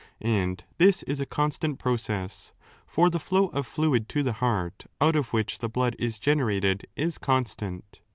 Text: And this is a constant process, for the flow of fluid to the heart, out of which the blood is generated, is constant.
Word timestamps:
And 0.25 0.63
this 0.79 1.03
is 1.03 1.19
a 1.19 1.27
constant 1.27 1.77
process, 1.77 2.53
for 2.87 3.11
the 3.11 3.19
flow 3.19 3.49
of 3.49 3.67
fluid 3.67 4.09
to 4.09 4.23
the 4.23 4.33
heart, 4.41 4.87
out 4.99 5.15
of 5.15 5.31
which 5.31 5.59
the 5.59 5.69
blood 5.69 5.95
is 5.99 6.17
generated, 6.17 6.87
is 6.95 7.19
constant. 7.19 8.01